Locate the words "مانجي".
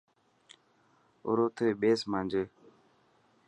2.11-2.43